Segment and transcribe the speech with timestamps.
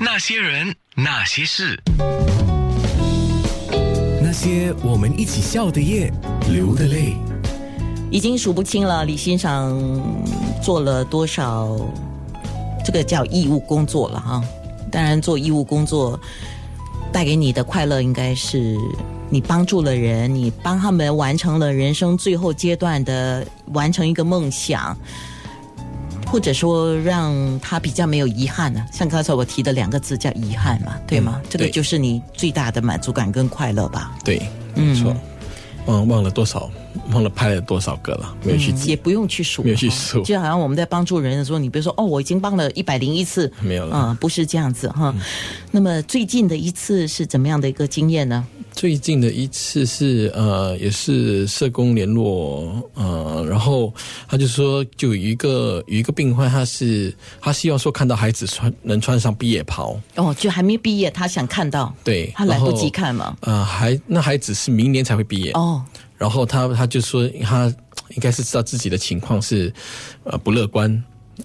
[0.00, 1.76] 那些人，那些事，
[4.22, 6.12] 那些我们一起笑的夜，
[6.52, 7.16] 流的泪。
[8.08, 9.76] 已经数不清了，李欣赏
[10.62, 11.76] 做了多少，
[12.84, 14.40] 这个叫义务工作了哈。
[14.88, 16.18] 当然，做义务工作
[17.12, 18.76] 带给你的快乐，应该是
[19.28, 24.96] 你帮助了人，你帮他们完成了人生最后阶段的完成一个梦想，
[26.30, 28.84] 或者说让他比较没有遗憾呢。
[28.92, 31.40] 像刚才我提的两个字叫遗憾嘛，对吗？
[31.48, 34.14] 这个就是你最大的满足感跟快乐吧。
[34.24, 34.42] 对，
[34.74, 35.16] 没错。
[35.86, 36.70] 忘忘了多少，
[37.12, 45.14] 忘了拍了多少个了，没有去记，嗯也不用去数，没有去数就好像我们在帮助人的时候，你比如说，哦，我已经帮了一百零一次，没有了嗯，不是这样子哈。
[45.70, 48.46] 那么最近的一次是怎么样的一个经验呢？
[48.78, 53.92] 最近的一次是呃，也是社工联络呃，然后
[54.28, 63.36] 他就说，就有一个有一个病患，他是他希望说看到孩子穿能穿上毕业袍，哦，就还没毕业，他想看到，对，他来不及看嘛。
[63.40, 65.82] 呃，还那孩子是明年才会毕业，哦，
[66.16, 67.66] 然后他他就说他
[68.10, 69.74] 应该是知道自己的情况是
[70.22, 71.02] 呃不乐观，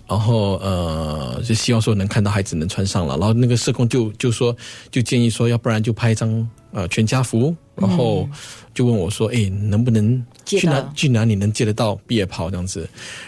[0.07, 4.55] 然后呃就希望说能看到孩子能穿上了，然后那个社工就就说
[4.91, 8.27] 就建议说，要不然就拍一张呃全家福，然后
[8.73, 12.87] 就问我说，哎，能不能去哪去哪里能借得到毕业袍这样子？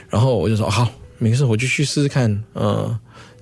[0.10, 3.00] 然后我就说好，没事，我就去试试看，呃，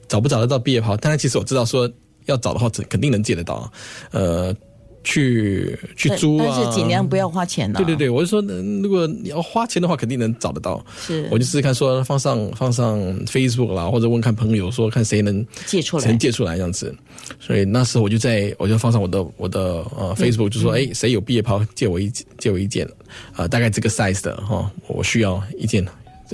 [0.07, 0.95] 找不找得到毕业袍？
[0.97, 1.89] 当然，其实我知道说
[2.25, 3.71] 要找的话，肯定能借得到，
[4.11, 4.55] 呃。
[5.03, 7.77] 去去租啊，但是尽量不要花钱呢。
[7.77, 10.83] 对对对，我就说，嗯如果你要花钱的话，肯定能找得到。
[10.99, 16.95] 是我就试试看，说放上放上 Facebook 啦，或者问看朋友，说看谁能借出来谁能借出来这样子。
[17.39, 22.87] 所以那时候我就在我就放上我的我的呃 Facebook，就说，哎，谁有毕业袍借我一借我一件，
[23.33, 25.85] 啊，大概这个 size 的哈，我需要一件。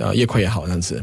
[0.02, 0.96] 啊，越快越好这样子，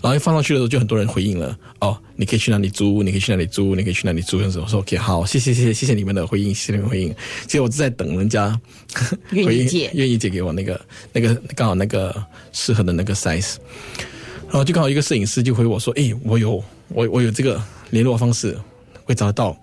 [0.00, 1.56] 然后一放上去的时候，就很多人回应了。
[1.80, 3.02] 哦，你可以去哪里租？
[3.02, 3.74] 你可以去哪里租？
[3.74, 4.36] 你可以去哪里租？
[4.38, 7.14] 这样子，我说 OK，好，谢谢谢谢谢谢你们的回应，谢谢你们回应。
[7.46, 8.58] 其实我是在等人家
[9.32, 10.80] 愿意借愿意借给我那个
[11.12, 12.14] 那个刚好那个
[12.52, 13.56] 适合的那个 size，
[14.46, 18.58] 然后就刚好一个摄影师就回我说，诶，我有我我有这个联络方式，
[19.04, 19.56] 会找得到。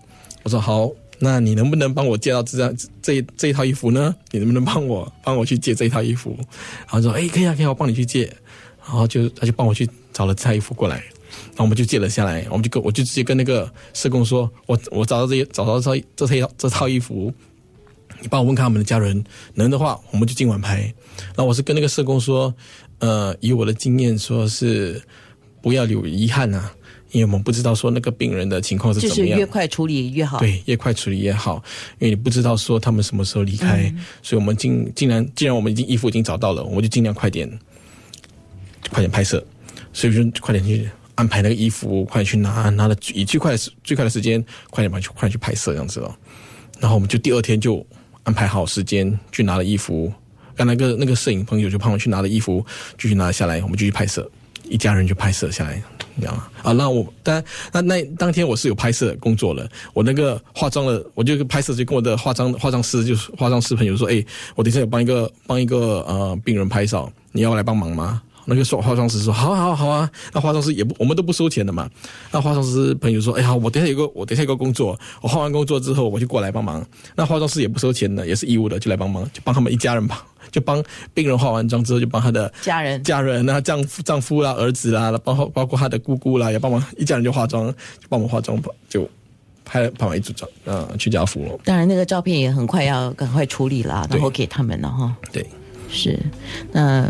[0.43, 0.89] 我说好，
[1.19, 4.15] 那你能不能帮我借到这张这一这一套衣服呢？
[4.31, 6.35] 你能不能帮我帮我去借这一套衣服？
[6.79, 8.31] 然后说，诶，可以啊，可以啊，我帮你去借。
[8.83, 17.33] 然后就他就帮我去找了这套衣服过来，然后我们就借了下来，我们就跟我就直接跟那个社工说，我我找到这些找到这套这套这套衣服，
[18.21, 20.81] 你帮我问看他们的家人，能的话我们就今晚拍。
[21.27, 22.53] 然后我是跟那个社工说，
[22.99, 25.01] 呃，以我的经验说是
[25.61, 26.73] 不要留遗憾啊，
[27.11, 29.37] 因为我们不知道说那个病人的情况是怎么样。
[29.37, 31.63] 越快处理越好。，对，越快处理越好，
[31.99, 37.47] 因为你不知道说他们什么时候离开，嗯所以我们尽尽然既然我们已经衣服已经找到了，我们就尽量快点，
[38.91, 39.43] 快点拍摄，
[39.93, 46.13] 所以就快点去安排那个衣服，快点去拿，拿了以最快最快的时间，快点把去快点去拍摄这样子哦。
[46.79, 47.85] 然后我们就第二天就
[48.23, 50.11] 安排好时间去拿了衣服，
[50.55, 52.65] 跟那个那个摄影朋友就帮我去拿了衣服，
[52.97, 54.29] 继续拿下来，我们就去拍摄，
[54.69, 55.81] 一家人就拍摄下来。
[56.19, 57.41] 这样啊，那我当
[57.71, 64.23] 那那当天我是有拍摄工作了，我那个化妆了，我就拍摄就跟我的化妆化妆师就是化妆师朋友说，哎，
[64.53, 68.21] 我等一下有帮一个帮一个呃病人拍照，你要来帮忙吗？
[68.53, 71.89] 那个化化妆师说好啊好啊好啊，那化妆师也不我们都不收钱的嘛。
[72.31, 76.85] 那化妆师朋友说，哎呀，我等一下有个我等一下有个工作，我化完工作之后我就过来帮忙。
[77.15, 89.09] 那化妆师也不收钱的，也是义务的，就来帮忙，就帮他们一家人吧，就帮病人化完妆之后就帮他的家人家人啊，丈夫、丈夫啦、儿子啦，包括包括他的姑姑啦，也帮忙一家人就化妆，就帮我们化妆，就
[89.63, 91.57] 拍拍完一组照，嗯、去家福了。
[91.63, 95.15] 当然那个照片也很快要赶快处理了，然后给他们了哈。
[95.31, 95.45] 对，
[95.89, 96.19] 是，
[96.71, 97.09] 那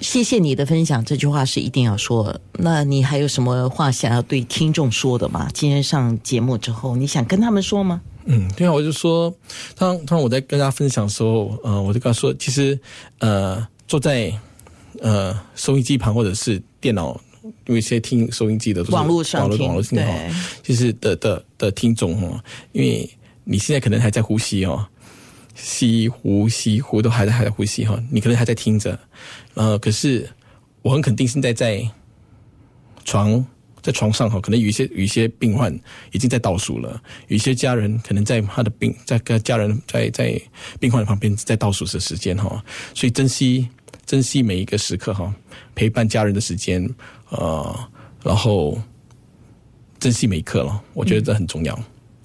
[0.00, 2.38] 谢谢你的分享，这句话是一定要说。
[2.52, 5.48] 那你还有什么话想要对听众说的吗？
[5.54, 8.00] 今天上节目之后，你想跟他们说吗？
[8.26, 9.32] 嗯，对啊，我就说，
[9.76, 12.78] 当当我在跟大家分享的时候，呃，我就跟他说，其实，
[13.20, 14.32] 呃，坐在
[15.00, 17.18] 呃收音机旁或者是电脑，
[17.66, 20.12] 因为现在听收音机的网络上网络听网络听哈
[20.62, 22.42] 就是的的的听众哦，
[22.72, 23.08] 因为
[23.44, 24.84] 你现在可能还在呼吸哦，
[25.56, 28.96] 吸呼吸呼都还在还在呼吸哈，你可能还在听着，
[29.54, 30.28] 呃，可是
[30.82, 31.82] 我很肯定现在在
[33.04, 33.44] 床
[33.80, 35.72] 在床上哈，可能有一些有一些病患
[36.12, 40.40] 已经在倒数了，有一些家人可能在他的病在跟家人在在
[40.78, 42.62] 病患的旁边在倒数的时间哈，
[42.94, 43.66] 所以珍惜
[44.04, 45.34] 珍惜每一个时刻哈，
[45.74, 46.86] 陪伴家人的时间，
[47.30, 47.90] 呃，
[48.22, 48.78] 然后
[49.98, 51.78] 珍惜每一刻了，我觉得这很重要。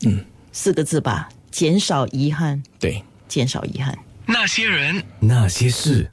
[0.04, 0.20] 嗯
[0.52, 3.02] 四个字吧，减少遗憾，对。
[3.32, 3.98] 减少遗憾。
[4.26, 6.06] 那些人，那些事。